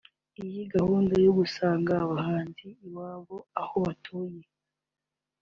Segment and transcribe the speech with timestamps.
[0.43, 4.43] Iyi gahunda yo gusanga abahanzi iwabo aho batuye